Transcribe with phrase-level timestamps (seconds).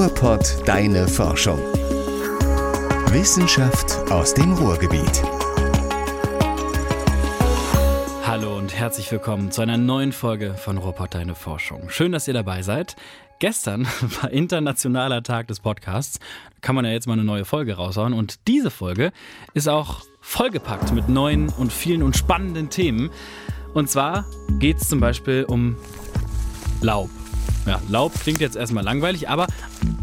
[0.00, 1.58] Ruhrpott Deine Forschung.
[3.12, 5.22] Wissenschaft aus dem Ruhrgebiet.
[8.24, 11.90] Hallo und herzlich willkommen zu einer neuen Folge von Ruhrpott Deine Forschung.
[11.90, 12.96] Schön, dass ihr dabei seid.
[13.40, 13.86] Gestern
[14.22, 16.18] war Internationaler Tag des Podcasts.
[16.62, 18.14] Kann man ja jetzt mal eine neue Folge raushauen.
[18.14, 19.12] Und diese Folge
[19.52, 23.10] ist auch vollgepackt mit neuen und vielen und spannenden Themen.
[23.74, 24.24] Und zwar
[24.60, 25.76] geht es zum Beispiel um
[26.80, 27.10] Laub.
[27.66, 29.46] Ja, Laub klingt jetzt erstmal langweilig, aber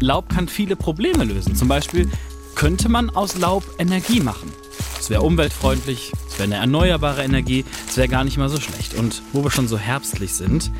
[0.00, 1.56] Laub kann viele Probleme lösen.
[1.56, 2.08] Zum Beispiel
[2.54, 4.52] könnte man aus Laub Energie machen.
[4.98, 8.94] Es wäre umweltfreundlich, es wäre eine erneuerbare Energie, es wäre gar nicht mal so schlecht.
[8.94, 10.70] Und wo wir schon so herbstlich sind,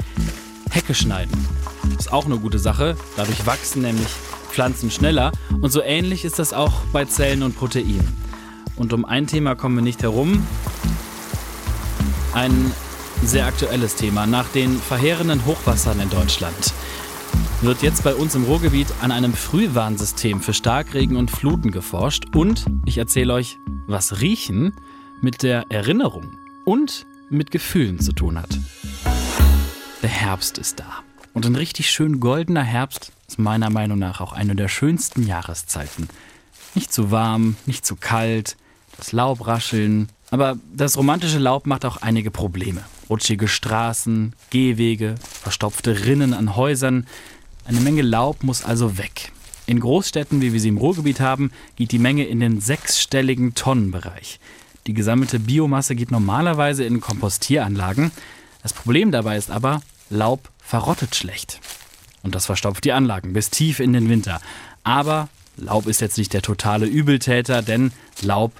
[0.70, 1.46] Hecke schneiden.
[1.98, 2.96] Ist auch eine gute Sache.
[3.16, 4.08] Dadurch wachsen nämlich
[4.50, 5.32] Pflanzen schneller.
[5.60, 8.16] Und so ähnlich ist das auch bei Zellen und Proteinen.
[8.76, 10.46] Und um ein Thema kommen wir nicht herum.
[12.34, 12.72] Ein
[13.24, 14.26] sehr aktuelles Thema.
[14.26, 16.72] Nach den verheerenden Hochwassern in Deutschland
[17.60, 22.26] wird jetzt bei uns im Ruhrgebiet an einem Frühwarnsystem für Starkregen und Fluten geforscht.
[22.34, 24.74] Und ich erzähle euch, was Riechen
[25.20, 28.58] mit der Erinnerung und mit Gefühlen zu tun hat.
[30.02, 31.02] Der Herbst ist da.
[31.34, 36.08] Und ein richtig schön goldener Herbst ist meiner Meinung nach auch eine der schönsten Jahreszeiten.
[36.74, 38.56] Nicht zu warm, nicht zu kalt,
[38.96, 40.08] das Laub rascheln.
[40.30, 42.84] Aber das romantische Laub macht auch einige Probleme.
[43.08, 47.06] Rutschige Straßen, Gehwege, verstopfte Rinnen an Häusern.
[47.64, 49.32] Eine Menge Laub muss also weg.
[49.66, 54.40] In Großstädten, wie wir sie im Ruhrgebiet haben, geht die Menge in den sechsstelligen Tonnenbereich.
[54.86, 58.10] Die gesammelte Biomasse geht normalerweise in Kompostieranlagen.
[58.62, 61.60] Das Problem dabei ist aber, Laub verrottet schlecht.
[62.22, 64.40] Und das verstopft die Anlagen bis tief in den Winter.
[64.84, 68.52] Aber Laub ist jetzt nicht der totale Übeltäter, denn Laub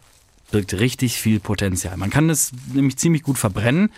[0.50, 1.96] birgt richtig viel Potenzial.
[1.96, 3.90] Man kann es nämlich ziemlich gut verbrennen.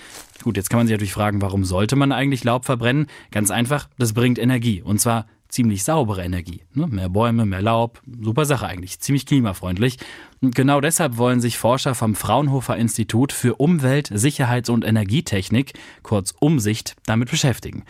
[0.42, 3.06] Gut, jetzt kann man sich natürlich fragen, warum sollte man eigentlich Laub verbrennen?
[3.30, 4.82] Ganz einfach, das bringt Energie.
[4.82, 6.62] Und zwar ziemlich saubere Energie.
[6.74, 6.86] Ne?
[6.86, 9.98] Mehr Bäume, mehr Laub, super Sache eigentlich, ziemlich klimafreundlich.
[10.40, 16.34] Und genau deshalb wollen sich Forscher vom Fraunhofer Institut für Umwelt, Sicherheits- und Energietechnik, kurz
[16.38, 17.84] Umsicht, damit beschäftigen.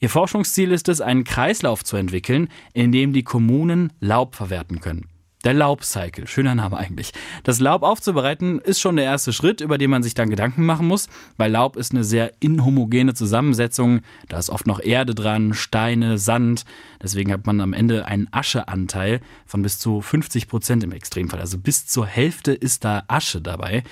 [0.00, 5.06] Ihr Forschungsziel ist es, einen Kreislauf zu entwickeln, in dem die Kommunen Laub verwerten können.
[5.44, 7.12] Der Laubcycle, schöner Name eigentlich.
[7.42, 10.86] Das Laub aufzubereiten ist schon der erste Schritt, über den man sich dann Gedanken machen
[10.86, 14.02] muss, weil Laub ist eine sehr inhomogene Zusammensetzung.
[14.28, 16.64] Da ist oft noch Erde dran, Steine, Sand.
[17.02, 21.40] Deswegen hat man am Ende einen Ascheanteil von bis zu 50 Prozent im Extremfall.
[21.40, 23.82] Also bis zur Hälfte ist da Asche dabei.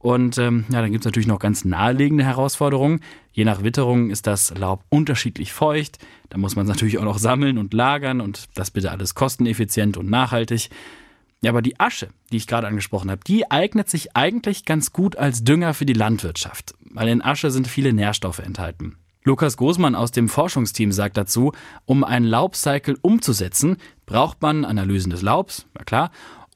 [0.00, 3.00] Und ähm, ja, dann gibt es natürlich noch ganz naheliegende Herausforderungen.
[3.32, 5.98] Je nach Witterung ist das Laub unterschiedlich feucht.
[6.30, 9.98] Da muss man es natürlich auch noch sammeln und lagern und das bitte alles kosteneffizient
[9.98, 10.70] und nachhaltig.
[11.42, 15.16] Ja, aber die Asche, die ich gerade angesprochen habe, die eignet sich eigentlich ganz gut
[15.16, 18.96] als Dünger für die Landwirtschaft, weil in Asche sind viele Nährstoffe enthalten.
[19.22, 21.52] Lukas Großmann aus dem Forschungsteam sagt dazu,
[21.84, 26.10] um einen Laubcycle umzusetzen, braucht man Analysen des Laubs, na klar,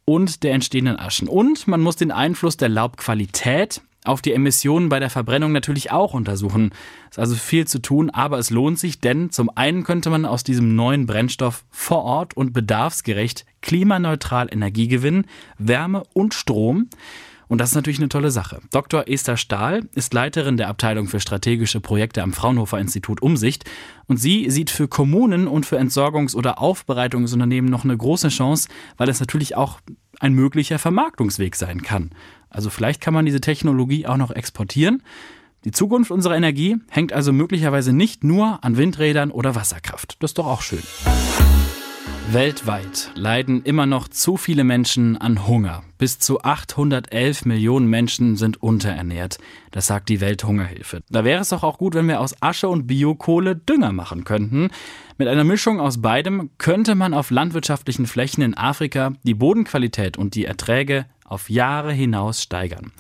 [0.05, 1.29] und der entstehenden Aschen.
[1.29, 6.13] Und man muss den Einfluss der Laubqualität auf die Emissionen bei der Verbrennung natürlich auch
[6.13, 6.73] untersuchen.
[7.11, 10.45] Ist also viel zu tun, aber es lohnt sich, denn zum einen könnte man aus
[10.45, 15.25] diesem neuen Brennstoff vor Ort und bedarfsgerecht klimaneutral Energie gewinnen,
[15.57, 16.91] Wärme und Strom.
[17.49, 18.60] Und das ist natürlich eine tolle Sache.
[18.71, 19.09] Dr.
[19.09, 23.65] Esther Stahl ist Leiterin der Abteilung für strategische Projekte am Fraunhofer Institut Umsicht.
[24.06, 29.09] Und sie sieht für Kommunen und für Entsorgungs- oder Aufbereitungsunternehmen noch eine große Chance, weil
[29.09, 29.81] es natürlich auch
[30.21, 32.10] ein möglicher Vermarktungsweg sein kann.
[32.50, 35.03] Also vielleicht kann man diese Technologie auch noch exportieren.
[35.65, 40.16] Die Zukunft unserer Energie hängt also möglicherweise nicht nur an Windrädern oder Wasserkraft.
[40.21, 40.82] Das ist doch auch schön.
[42.31, 45.85] Weltweit leiden immer noch zu viele Menschen an Hunger.
[45.99, 49.39] Bis zu 811 Millionen Menschen sind unterernährt.
[49.71, 51.03] Das sagt die Welthungerhilfe.
[51.11, 54.71] Da wäre es doch auch gut, wenn wir aus Asche und Biokohle Dünger machen könnten.
[55.19, 60.35] Mit einer Mischung aus beidem könnte man auf landwirtschaftlichen Flächen in Afrika die Bodenqualität und
[60.35, 62.93] die Erträge auf Jahre hinaus steigern.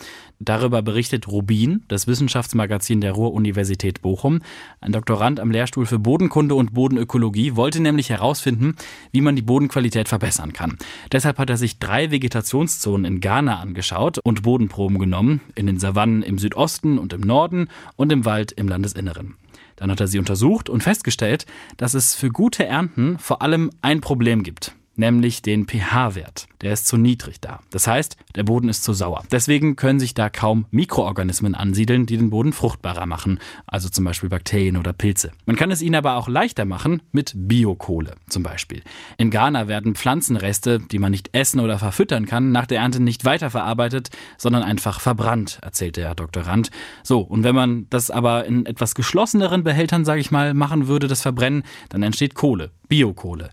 [0.44, 4.40] Darüber berichtet Rubin, das Wissenschaftsmagazin der Ruhr-Universität Bochum.
[4.80, 8.76] Ein Doktorand am Lehrstuhl für Bodenkunde und Bodenökologie wollte nämlich herausfinden,
[9.10, 10.76] wie man die Bodenqualität verbessern kann.
[11.12, 16.22] Deshalb hat er sich drei Vegetationszonen in Ghana angeschaut und Bodenproben genommen, in den Savannen
[16.22, 19.36] im Südosten und im Norden und im Wald im Landesinneren.
[19.76, 21.46] Dann hat er sie untersucht und festgestellt,
[21.78, 26.46] dass es für gute Ernten vor allem ein Problem gibt nämlich den pH-Wert.
[26.60, 27.60] Der ist zu niedrig da.
[27.70, 29.22] Das heißt, der Boden ist zu sauer.
[29.30, 34.28] Deswegen können sich da kaum Mikroorganismen ansiedeln, die den Boden fruchtbarer machen, also zum Beispiel
[34.28, 35.32] Bakterien oder Pilze.
[35.46, 38.82] Man kann es ihnen aber auch leichter machen mit Biokohle zum Beispiel.
[39.18, 43.24] In Ghana werden Pflanzenreste, die man nicht essen oder verfüttern kann, nach der Ernte nicht
[43.24, 46.44] weiterverarbeitet, sondern einfach verbrannt, erzählte Herr Dr.
[46.44, 46.70] Rand.
[47.02, 51.08] So, und wenn man das aber in etwas geschlosseneren Behältern, sage ich mal, machen würde,
[51.08, 53.50] das Verbrennen, dann entsteht Kohle, Biokohle.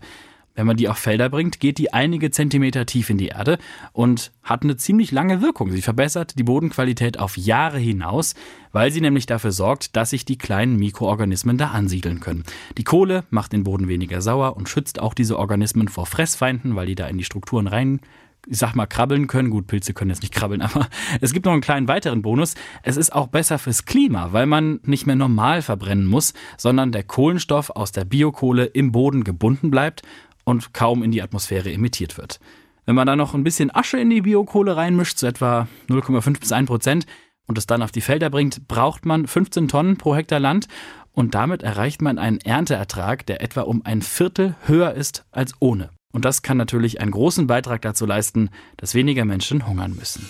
[0.54, 3.58] Wenn man die auf Felder bringt, geht die einige Zentimeter tief in die Erde
[3.92, 5.70] und hat eine ziemlich lange Wirkung.
[5.70, 8.34] Sie verbessert die Bodenqualität auf Jahre hinaus,
[8.72, 12.44] weil sie nämlich dafür sorgt, dass sich die kleinen Mikroorganismen da ansiedeln können.
[12.76, 16.86] Die Kohle macht den Boden weniger sauer und schützt auch diese Organismen vor Fressfeinden, weil
[16.86, 18.00] die da in die Strukturen rein
[18.48, 19.50] ich sag mal, krabbeln können.
[19.50, 20.88] Gut, Pilze können jetzt nicht krabbeln, aber
[21.20, 22.54] es gibt noch einen kleinen weiteren Bonus.
[22.82, 27.04] Es ist auch besser fürs Klima, weil man nicht mehr normal verbrennen muss, sondern der
[27.04, 30.02] Kohlenstoff aus der Biokohle im Boden gebunden bleibt
[30.44, 32.40] und kaum in die Atmosphäre emittiert wird.
[32.84, 36.52] Wenn man da noch ein bisschen Asche in die Biokohle reinmischt, so etwa 0,5 bis
[36.52, 37.06] 1 Prozent,
[37.46, 40.68] und es dann auf die Felder bringt, braucht man 15 Tonnen pro Hektar Land
[41.12, 45.90] und damit erreicht man einen Ernteertrag, der etwa um ein Viertel höher ist als ohne.
[46.12, 50.28] Und das kann natürlich einen großen Beitrag dazu leisten, dass weniger Menschen hungern müssen.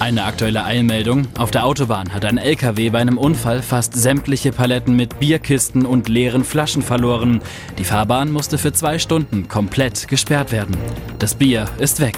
[0.00, 1.26] Eine aktuelle Eilmeldung.
[1.36, 6.08] Auf der Autobahn hat ein LKW bei einem Unfall fast sämtliche Paletten mit Bierkisten und
[6.08, 7.42] leeren Flaschen verloren.
[7.78, 10.76] Die Fahrbahn musste für zwei Stunden komplett gesperrt werden.
[11.18, 12.16] Das Bier ist weg.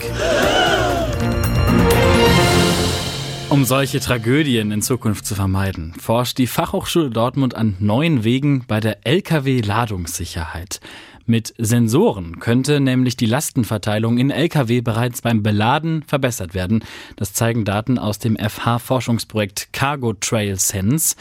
[3.49, 8.79] Um solche Tragödien in Zukunft zu vermeiden, forscht die Fachhochschule Dortmund an neuen Wegen bei
[8.79, 10.81] der Lkw-Ladungssicherheit.
[11.31, 16.83] Mit Sensoren könnte nämlich die Lastenverteilung in Lkw bereits beim Beladen verbessert werden.
[17.15, 21.15] Das zeigen Daten aus dem FH-Forschungsprojekt Cargo Trail Sense.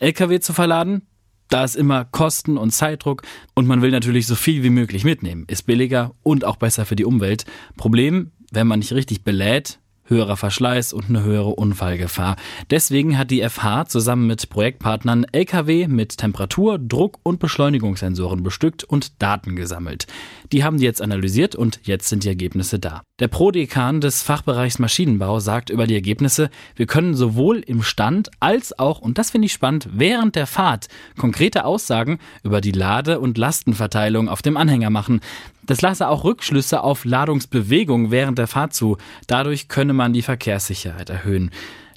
[0.00, 1.02] Lkw zu verladen,
[1.48, 3.22] da ist immer Kosten und Zeitdruck
[3.54, 5.44] und man will natürlich so viel wie möglich mitnehmen.
[5.46, 7.44] Ist billiger und auch besser für die Umwelt.
[7.76, 12.36] Problem, wenn man nicht richtig belädt, höherer Verschleiß und eine höhere Unfallgefahr.
[12.70, 19.22] Deswegen hat die FH zusammen mit Projektpartnern LKW mit Temperatur, Druck und Beschleunigungssensoren bestückt und
[19.22, 20.06] Daten gesammelt.
[20.52, 23.02] Die haben die jetzt analysiert und jetzt sind die Ergebnisse da.
[23.22, 28.76] Der Prodekan des Fachbereichs Maschinenbau sagt über die Ergebnisse, wir können sowohl im Stand als
[28.80, 33.38] auch, und das finde ich spannend, während der Fahrt konkrete Aussagen über die Lade- und
[33.38, 35.20] Lastenverteilung auf dem Anhänger machen.
[35.64, 38.96] Das lasse auch Rückschlüsse auf Ladungsbewegung während der Fahrt zu.
[39.28, 41.52] Dadurch könne man die Verkehrssicherheit erhöhen.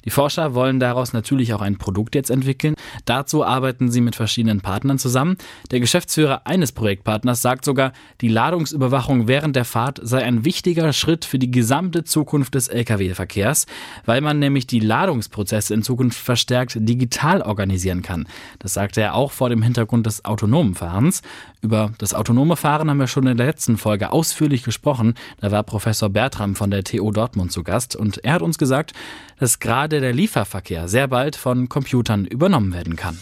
[0.06, 2.76] Die Forscher wollen daraus natürlich auch ein Produkt jetzt entwickeln.
[3.04, 5.36] Dazu arbeiten sie mit verschiedenen Partnern zusammen.
[5.72, 11.24] Der Geschäftsführer eines Projektpartners sagt sogar, die Ladungsüberwachung während der Fahrt sei ein wichtiger Schritt
[11.24, 13.66] für die gesamte Zukunft des Lkw-Verkehrs,
[14.04, 18.28] weil man nämlich die Ladungsprozesse in Zukunft verstärkt digital organisieren kann.
[18.60, 21.22] Das sagte er auch vor dem Hintergrund des autonomen Fahrens.
[21.62, 25.14] Über das autonome Fahren haben wir schon in der letzten Folge ausführlich gesprochen.
[25.40, 28.92] Da war Professor Bertram von der TU Dortmund zu Gast und er hat uns gesagt,
[29.40, 33.18] dass gerade der Lieferverkehr sehr bald von Computern übernommen werden kann.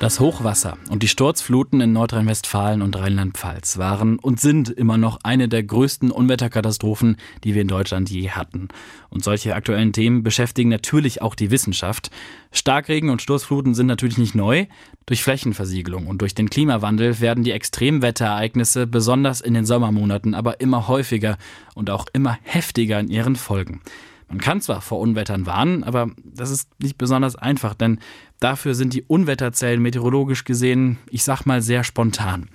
[0.00, 5.48] Das Hochwasser und die Sturzfluten in Nordrhein-Westfalen und Rheinland-Pfalz waren und sind immer noch eine
[5.48, 8.68] der größten Unwetterkatastrophen, die wir in Deutschland je hatten.
[9.10, 12.12] Und solche aktuellen Themen beschäftigen natürlich auch die Wissenschaft.
[12.52, 14.66] Starkregen und Sturzfluten sind natürlich nicht neu.
[15.06, 20.86] Durch Flächenversiegelung und durch den Klimawandel werden die Extremwetterereignisse besonders in den Sommermonaten aber immer
[20.86, 21.38] häufiger
[21.74, 23.80] und auch immer heftiger in ihren Folgen.
[24.28, 27.98] Man kann zwar vor Unwettern warnen, aber das ist nicht besonders einfach, denn
[28.40, 32.48] dafür sind die Unwetterzellen meteorologisch gesehen, ich sag mal, sehr spontan.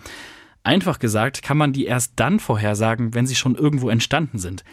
[0.64, 4.64] Einfach gesagt kann man die erst dann vorhersagen, wenn sie schon irgendwo entstanden sind.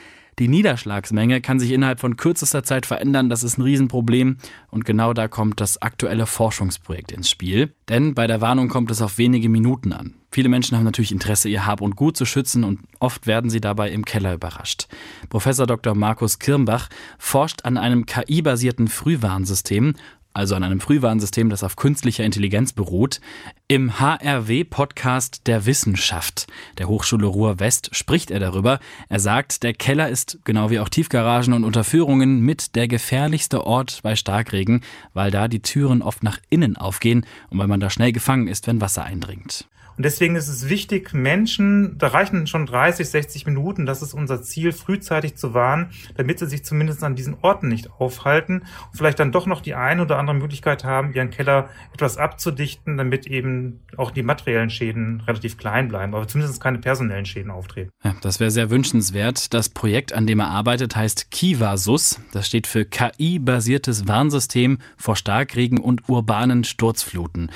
[0.41, 4.39] Die Niederschlagsmenge kann sich innerhalb von kürzester Zeit verändern, das ist ein Riesenproblem
[4.71, 7.75] und genau da kommt das aktuelle Forschungsprojekt ins Spiel.
[7.91, 10.15] Denn bei der Warnung kommt es auf wenige Minuten an.
[10.33, 13.61] Viele Menschen haben natürlich Interesse, ihr Hab und Gut zu schützen und oft werden sie
[13.61, 14.87] dabei im Keller überrascht.
[15.29, 15.95] Professor Dr.
[15.95, 16.89] Markus Kirnbach
[17.19, 19.93] forscht an einem KI-basierten Frühwarnsystem
[20.33, 23.21] also an einem Frühwarnsystem, das auf künstlicher Intelligenz beruht.
[23.69, 26.47] Im HRW-Podcast der Wissenschaft
[26.79, 28.79] der Hochschule Ruhr-West spricht er darüber.
[29.09, 34.01] Er sagt, der Keller ist, genau wie auch Tiefgaragen und Unterführungen, mit der gefährlichste Ort
[34.03, 34.83] bei Starkregen,
[35.15, 38.67] weil da die Türen oft nach innen aufgehen und weil man da schnell gefangen ist,
[38.67, 39.67] wenn Wasser eindringt.
[40.01, 44.41] Und deswegen ist es wichtig, Menschen, da reichen schon 30, 60 Minuten, das ist unser
[44.41, 49.21] Ziel, frühzeitig zu warnen, damit sie sich zumindest an diesen Orten nicht aufhalten und vielleicht
[49.21, 53.81] dann doch noch die eine oder andere Möglichkeit haben, ihren Keller etwas abzudichten, damit eben
[53.99, 57.91] auch die materiellen Schäden relativ klein bleiben, aber zumindest keine personellen Schäden auftreten.
[58.03, 59.53] Ja, das wäre sehr wünschenswert.
[59.53, 62.23] Das Projekt, an dem er arbeitet, heißt KIVASUS.
[62.33, 67.51] Das steht für KI-basiertes Warnsystem vor Starkregen und urbanen Sturzfluten.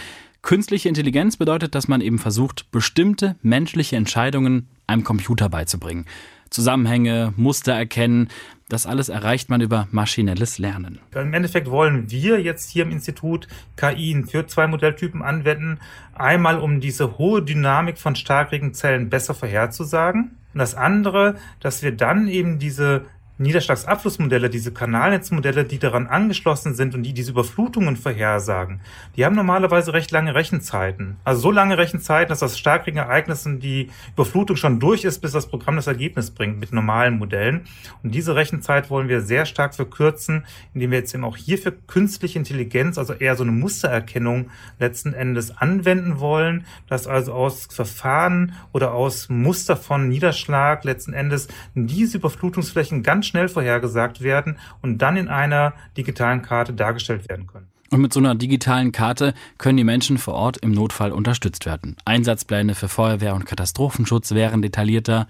[0.44, 6.04] Künstliche Intelligenz bedeutet, dass man eben versucht, bestimmte menschliche Entscheidungen einem Computer beizubringen.
[6.50, 8.28] Zusammenhänge, Muster erkennen,
[8.68, 10.98] das alles erreicht man über maschinelles Lernen.
[11.14, 15.80] Im Endeffekt wollen wir jetzt hier im Institut KI für zwei Modelltypen anwenden.
[16.12, 20.36] Einmal, um diese hohe Dynamik von Starkregenzellen besser vorherzusagen.
[20.52, 26.94] Und das andere, dass wir dann eben diese Niederschlagsabflussmodelle, diese Kanalnetzmodelle, die daran angeschlossen sind
[26.94, 28.80] und die diese Überflutungen vorhersagen,
[29.16, 31.16] die haben normalerweise recht lange Rechenzeiten.
[31.24, 35.74] Also so lange Rechenzeiten, dass das Starkregenereignissen die Überflutung schon durch ist, bis das Programm
[35.74, 37.62] das Ergebnis bringt mit normalen Modellen.
[38.04, 41.72] Und diese Rechenzeit wollen wir sehr stark verkürzen, indem wir jetzt eben auch hier für
[41.72, 48.52] künstliche Intelligenz, also eher so eine Mustererkennung letzten Endes anwenden wollen, dass also aus Verfahren
[48.72, 55.16] oder aus Muster von Niederschlag letzten Endes diese Überflutungsflächen ganz schnell vorhergesagt werden und dann
[55.16, 57.68] in einer digitalen Karte dargestellt werden können.
[57.90, 61.96] Und mit so einer digitalen Karte können die Menschen vor Ort im Notfall unterstützt werden.
[62.04, 65.28] Einsatzpläne für Feuerwehr und Katastrophenschutz wären detaillierter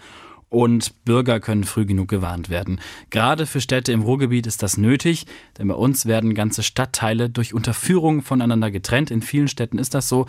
[0.54, 2.80] und Bürger können früh genug gewarnt werden.
[3.10, 5.26] Gerade für Städte im Ruhrgebiet ist das nötig,
[5.58, 9.10] denn bei uns werden ganze Stadtteile durch Unterführung voneinander getrennt.
[9.10, 10.26] In vielen Städten ist das so.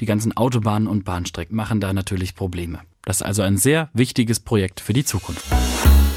[0.00, 2.80] Die ganzen Autobahnen und Bahnstrecken machen da natürlich Probleme.
[3.04, 5.44] Das ist also ein sehr wichtiges Projekt für die Zukunft.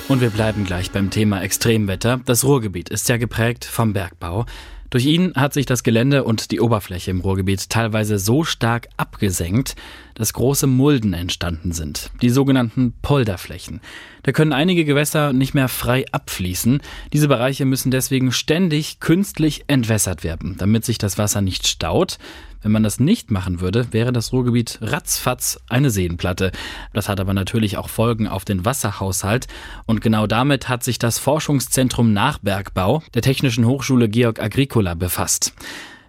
[0.09, 2.19] Und wir bleiben gleich beim Thema Extremwetter.
[2.25, 4.47] Das Ruhrgebiet ist ja geprägt vom Bergbau.
[4.89, 9.75] Durch ihn hat sich das Gelände und die Oberfläche im Ruhrgebiet teilweise so stark abgesenkt,
[10.15, 13.81] dass große Mulden entstanden sind, die sogenannten Polderflächen.
[14.23, 16.81] Da können einige Gewässer nicht mehr frei abfließen.
[17.13, 22.17] Diese Bereiche müssen deswegen ständig künstlich entwässert werden, damit sich das Wasser nicht staut.
[22.61, 26.51] Wenn man das nicht machen würde, wäre das Ruhrgebiet ratzfatz eine Seenplatte.
[26.93, 29.47] Das hat aber natürlich auch Folgen auf den Wasserhaushalt.
[29.85, 35.53] Und genau damit hat sich das Forschungszentrum Nachbergbau der Technischen Hochschule Georg Agricola befasst.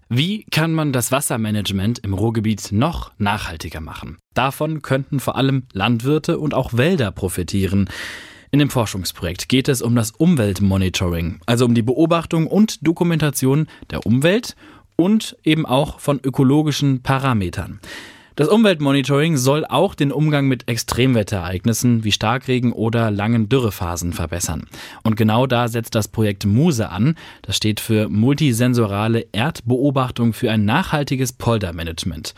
[0.08, 4.18] Wie kann man das Wassermanagement im Ruhrgebiet noch nachhaltiger machen?
[4.34, 7.88] Davon könnten vor allem Landwirte und auch Wälder profitieren.
[8.50, 14.04] In dem Forschungsprojekt geht es um das Umweltmonitoring, also um die Beobachtung und Dokumentation der
[14.04, 14.56] Umwelt
[15.00, 17.80] und eben auch von ökologischen Parametern.
[18.36, 24.66] Das Umweltmonitoring soll auch den Umgang mit Extremwetterereignissen wie Starkregen oder langen Dürrephasen verbessern.
[25.02, 27.16] Und genau da setzt das Projekt MUSE an.
[27.42, 32.34] Das steht für multisensorale Erdbeobachtung für ein nachhaltiges Poldermanagement.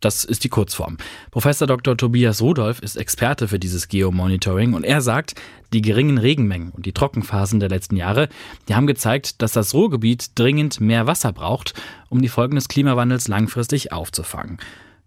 [0.00, 0.96] Das ist die Kurzform.
[1.30, 1.96] Professor Dr.
[1.96, 5.34] Tobias Rudolph ist Experte für dieses Geomonitoring und er sagt,
[5.72, 8.28] die geringen Regenmengen und die Trockenphasen der letzten Jahre,
[8.68, 11.74] die haben gezeigt, dass das Ruhrgebiet dringend mehr Wasser braucht,
[12.08, 14.58] um die Folgen des Klimawandels langfristig aufzufangen.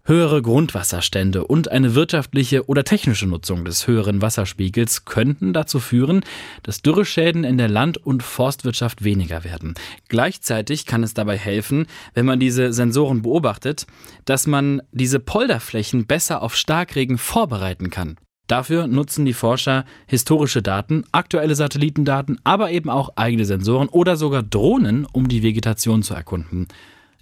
[0.06, 6.26] Höhere Grundwasserstände und eine wirtschaftliche oder technische Nutzung des höheren Wasserspiegels könnten dazu führen,
[6.62, 9.72] dass Dürreschäden in der Land- und Forstwirtschaft weniger werden.
[10.10, 13.86] Gleichzeitig kann es dabei helfen, wenn man diese Sensoren beobachtet,
[14.26, 18.16] dass man diese Polderflächen besser auf Starkregen vorbereiten kann.
[18.46, 24.42] Dafür nutzen die Forscher historische Daten, aktuelle Satellitendaten, aber eben auch eigene Sensoren oder sogar
[24.42, 26.68] Drohnen, um die Vegetation zu erkunden.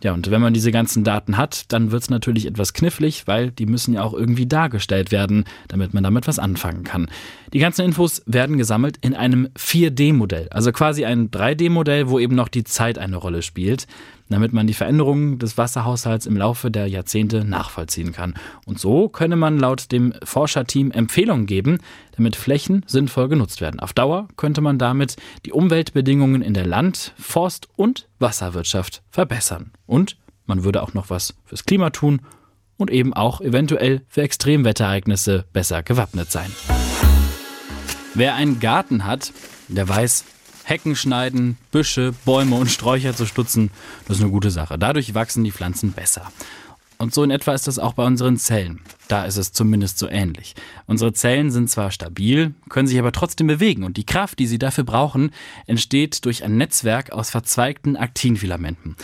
[0.03, 3.53] Ja, und wenn man diese ganzen Daten hat, dann wird es natürlich etwas knifflig, weil
[3.53, 7.09] die müssen ja auch irgendwie dargestellt werden, damit man damit was anfangen kann.
[7.53, 12.49] Die ganzen Infos werden gesammelt in einem 4D-Modell, also quasi ein 3D-Modell, wo eben noch
[12.49, 13.87] die Zeit eine Rolle spielt
[14.33, 18.35] damit man die Veränderungen des Wasserhaushalts im Laufe der Jahrzehnte nachvollziehen kann.
[18.67, 21.79] Und so könne man laut dem Forscherteam Empfehlungen geben,
[22.17, 23.81] damit Flächen sinnvoll genutzt werden.
[23.81, 29.73] Auf Dauer könnte man damit die Umweltbedingungen in der Land-, Forst- und Wasserwirtschaft verbessern.
[29.87, 30.17] Und
[30.47, 32.21] man würde auch noch was fürs Klima tun
[32.77, 36.51] und eben auch eventuell für Extremwetterereignisse besser gewappnet sein.
[38.15, 39.33] Wer einen Garten hat,
[39.69, 40.25] der weiß,
[40.65, 43.71] Hecken schneiden, Büsche, Bäume und Sträucher zu stutzen,
[44.07, 44.79] das ist eine gute Sache.
[44.79, 46.31] Dadurch wachsen die Pflanzen besser.
[47.03, 48.79] Und so in etwa ist das auch bei unseren Zellen.
[49.09, 50.55] Da ist es zumindest so ähnlich.
[50.87, 54.61] Unsere Zellen sind zwar stabil, können sich aber trotzdem bewegen und die Kraft, die sie
[54.61, 55.33] dafür brauchen,
[55.67, 58.95] entsteht durch ein Netzwerk aus verzweigten Aktinfilamenten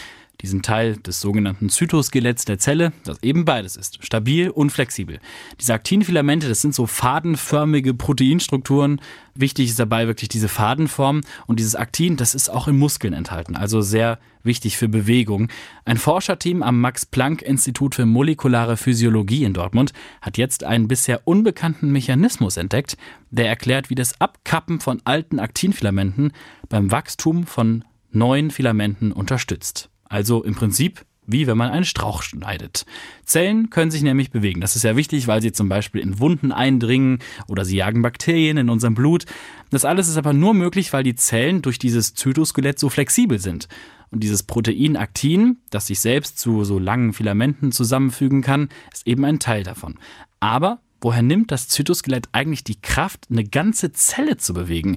[0.41, 5.19] diesen Teil des sogenannten Zytoskeletts der Zelle, das eben beides ist, stabil und flexibel.
[5.61, 9.01] Diese Aktinfilamente, das sind so fadenförmige Proteinstrukturen.
[9.35, 13.57] Wichtig ist dabei wirklich diese Fadenform und dieses Aktin, das ist auch in Muskeln enthalten,
[13.57, 15.49] also sehr wichtig für Bewegung.
[15.85, 22.57] Ein Forscherteam am Max-Planck-Institut für molekulare Physiologie in Dortmund hat jetzt einen bisher unbekannten Mechanismus
[22.57, 22.97] entdeckt,
[23.31, 26.33] der erklärt, wie das Abkappen von alten Aktinfilamenten
[26.69, 29.91] beim Wachstum von neuen Filamenten unterstützt.
[30.09, 32.87] Also im Prinzip wie wenn man einen Strauch schneidet.
[33.25, 34.61] Zellen können sich nämlich bewegen.
[34.61, 38.57] Das ist ja wichtig, weil sie zum Beispiel in Wunden eindringen oder sie jagen Bakterien
[38.57, 39.27] in unserem Blut.
[39.71, 43.69] Das alles ist aber nur möglich, weil die Zellen durch dieses Zytoskelett so flexibel sind.
[44.11, 49.27] Und dieses Protein Aktin, das sich selbst zu so langen Filamenten zusammenfügen kann, ist eben
[49.27, 49.99] ein Teil davon.
[50.41, 54.97] Aber woher nimmt das Zytoskelett eigentlich die Kraft, eine ganze Zelle zu bewegen?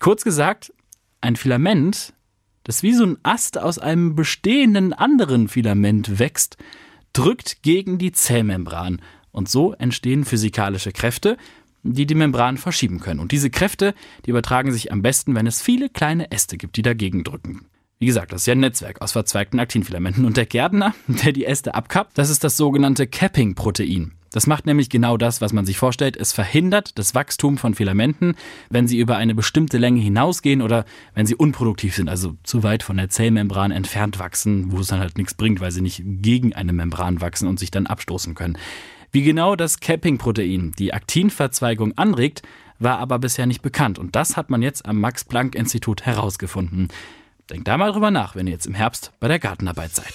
[0.00, 0.72] Kurz gesagt,
[1.20, 2.12] ein Filament
[2.70, 6.56] das wie so ein Ast aus einem bestehenden anderen Filament wächst,
[7.12, 9.02] drückt gegen die Zellmembran.
[9.32, 11.36] Und so entstehen physikalische Kräfte,
[11.82, 13.18] die die Membran verschieben können.
[13.18, 13.92] Und diese Kräfte,
[14.24, 17.66] die übertragen sich am besten, wenn es viele kleine Äste gibt, die dagegen drücken.
[17.98, 20.24] Wie gesagt, das ist ja ein Netzwerk aus verzweigten Aktinfilamenten.
[20.24, 24.12] Und der Gärtner, der die Äste abkappt, das ist das sogenannte Capping-Protein.
[24.32, 26.16] Das macht nämlich genau das, was man sich vorstellt.
[26.16, 28.34] Es verhindert das Wachstum von Filamenten,
[28.68, 30.84] wenn sie über eine bestimmte Länge hinausgehen oder
[31.14, 35.00] wenn sie unproduktiv sind, also zu weit von der Zellmembran entfernt wachsen, wo es dann
[35.00, 38.56] halt nichts bringt, weil sie nicht gegen eine Membran wachsen und sich dann abstoßen können.
[39.12, 42.42] Wie genau das Capping-Protein die Aktinverzweigung anregt,
[42.78, 43.98] war aber bisher nicht bekannt.
[43.98, 46.88] Und das hat man jetzt am Max-Planck-Institut herausgefunden.
[47.50, 50.14] Denkt da mal drüber nach, wenn ihr jetzt im Herbst bei der Gartenarbeit seid.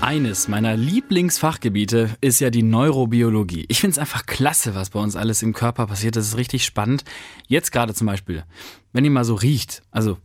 [0.00, 3.66] Eines meiner Lieblingsfachgebiete ist ja die Neurobiologie.
[3.68, 6.16] Ich finde es einfach klasse, was bei uns alles im Körper passiert.
[6.16, 7.04] Das ist richtig spannend.
[7.46, 8.44] Jetzt gerade zum Beispiel,
[8.92, 10.18] wenn ihr mal so riecht, also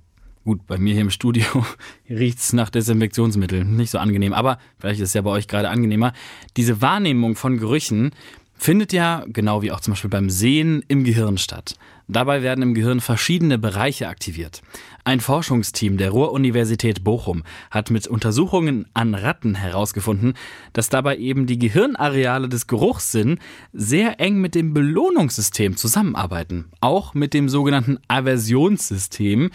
[0.44, 1.46] gut, bei mir hier im Studio
[2.10, 5.70] riecht es nach Desinfektionsmittel, nicht so angenehm, aber vielleicht ist es ja bei euch gerade
[5.70, 6.14] angenehmer.
[6.56, 8.12] Diese Wahrnehmung von Gerüchen
[8.58, 11.76] findet ja, genau wie auch zum Beispiel beim Sehen, im Gehirn statt.
[12.10, 14.62] Dabei werden im Gehirn verschiedene Bereiche aktiviert.
[15.04, 20.34] Ein Forschungsteam der Ruhr-Universität Bochum hat mit Untersuchungen an Ratten herausgefunden,
[20.72, 23.40] dass dabei eben die Gehirnareale des Geruchssinn
[23.74, 26.72] sehr eng mit dem Belohnungssystem zusammenarbeiten.
[26.80, 29.50] Auch mit dem sogenannten Aversionssystem.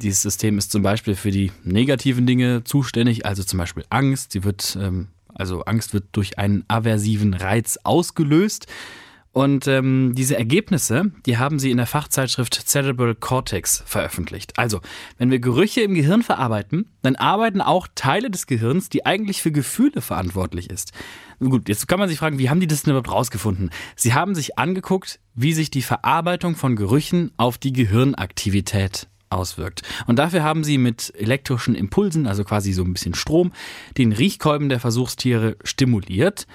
[0.00, 4.32] Dieses System ist zum Beispiel für die negativen Dinge zuständig, also zum Beispiel Angst.
[4.32, 8.66] Sie wird ähm, also Angst wird durch einen aversiven Reiz ausgelöst.
[9.36, 14.58] Und ähm, diese Ergebnisse, die haben sie in der Fachzeitschrift Cerebral Cortex veröffentlicht.
[14.58, 14.80] Also,
[15.18, 19.52] wenn wir Gerüche im Gehirn verarbeiten, dann arbeiten auch Teile des Gehirns, die eigentlich für
[19.52, 20.92] Gefühle verantwortlich ist.
[21.38, 23.68] Gut, jetzt kann man sich fragen, wie haben die das denn überhaupt rausgefunden?
[23.94, 29.82] Sie haben sich angeguckt, wie sich die Verarbeitung von Gerüchen auf die Gehirnaktivität auswirkt.
[30.06, 33.52] Und dafür haben sie mit elektrischen Impulsen, also quasi so ein bisschen Strom,
[33.98, 36.46] den Riechkolben der Versuchstiere stimuliert.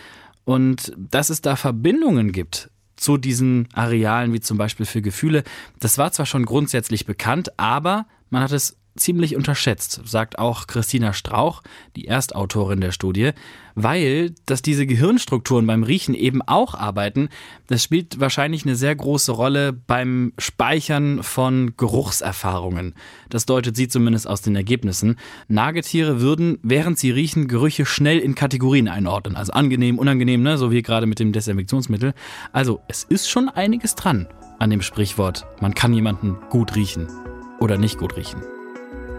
[0.44, 5.44] Und dass es da Verbindungen gibt zu diesen Arealen, wie zum Beispiel für Gefühle,
[5.80, 11.14] das war zwar schon grundsätzlich bekannt, aber man hat es ziemlich unterschätzt, sagt auch Christina
[11.14, 11.62] Strauch,
[11.96, 13.32] die Erstautorin der Studie,
[13.76, 17.30] weil dass diese Gehirnstrukturen beim Riechen eben auch arbeiten,
[17.68, 22.96] das spielt wahrscheinlich eine sehr große Rolle beim Speichern von Geruchserfahrungen.
[23.30, 25.18] Das deutet sie zumindest aus den Ergebnissen.
[25.48, 30.58] Nagetiere würden, während sie riechen, Gerüche schnell in Kategorien einordnen, also angenehm, unangenehm, ne?
[30.58, 32.14] so wie gerade mit dem Desinfektionsmittel.
[32.52, 34.28] Also es ist schon einiges dran
[34.60, 37.08] an dem Sprichwort, man kann jemanden gut riechen
[37.60, 38.42] oder nicht gut riechen.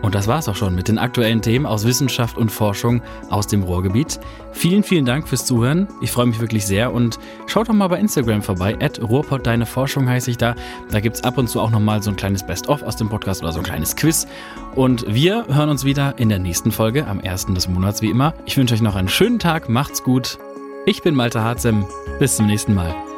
[0.03, 3.62] Und das war's auch schon mit den aktuellen Themen aus Wissenschaft und Forschung aus dem
[3.62, 4.19] Ruhrgebiet.
[4.51, 5.88] Vielen, vielen Dank fürs Zuhören.
[6.01, 8.77] Ich freue mich wirklich sehr und schaut doch mal bei Instagram vorbei.
[8.81, 10.55] At Ruhrpott Deine Forschung heiße ich da.
[10.91, 13.53] Da gibt's ab und zu auch nochmal so ein kleines Best-of aus dem Podcast oder
[13.53, 14.27] so ein kleines Quiz.
[14.75, 17.47] Und wir hören uns wieder in der nächsten Folge am 1.
[17.47, 18.35] des Monats wie immer.
[18.45, 19.69] Ich wünsche euch noch einen schönen Tag.
[19.69, 20.38] Macht's gut.
[20.85, 21.87] Ich bin Malte Harzem.
[22.19, 23.12] Bis zum nächsten Mal.